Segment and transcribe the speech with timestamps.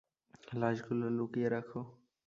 [0.53, 1.69] লাশগুলো লুকিয়ে রাখ।